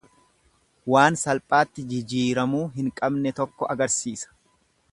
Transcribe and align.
Waan 0.93 1.17
salphaatti 1.23 1.85
jijiiramuu 1.91 2.63
hin 2.79 2.89
qabne 3.01 3.35
tokko 3.41 3.71
agarsiisa. 3.75 4.35